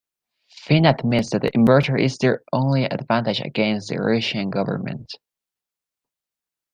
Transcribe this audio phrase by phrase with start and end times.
[0.49, 5.13] Finn admits that the Inverter is their only advantage against the Rutian government.